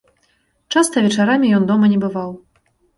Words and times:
Часта 0.77 1.05
вечарамі 1.09 1.55
ён 1.61 1.71
дома 1.71 1.85
не 1.95 2.03
бываў. 2.09 2.31